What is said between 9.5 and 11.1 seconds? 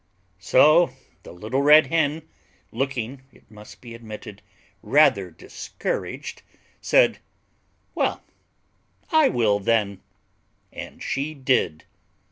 then." And